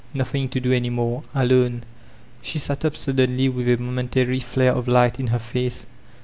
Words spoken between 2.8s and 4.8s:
up suddenly with a momentary flare